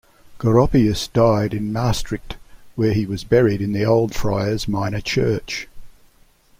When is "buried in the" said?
3.23-3.83